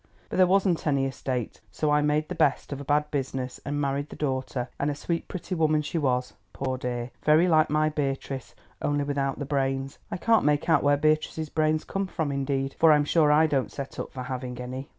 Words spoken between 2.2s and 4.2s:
the best of a bad business and married the